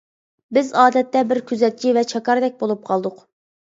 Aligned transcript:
بىز 0.57 0.69
ئادەتتە 0.83 1.21
بىر 1.33 1.41
كۆزەتچى 1.51 1.93
ۋە 1.99 2.05
چاكاردەك 2.15 2.57
بولۇپ 2.65 2.83
قالدۇق. 2.89 3.23